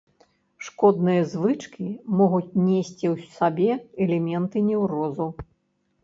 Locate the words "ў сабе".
3.13-3.69